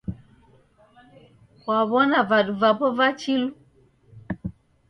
[1.61, 3.49] Kwaw'ona vadu vapo va chilu?